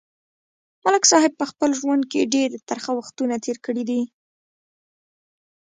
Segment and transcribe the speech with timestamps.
[0.83, 4.01] ملک صاحب په خپل ژوند کې ډېر ترخه وختونه تېر کړي دي.